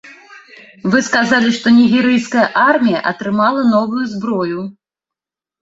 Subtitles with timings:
[0.93, 4.59] Вы сказалі, што нігерыйская армія атрымала новую зброю.